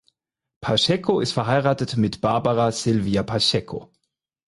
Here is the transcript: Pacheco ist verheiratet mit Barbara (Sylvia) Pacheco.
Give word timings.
Pacheco 0.61 1.19
ist 1.19 1.31
verheiratet 1.33 1.95
mit 1.95 2.21
Barbara 2.21 2.71
(Sylvia) 2.71 3.21
Pacheco. 3.21 3.93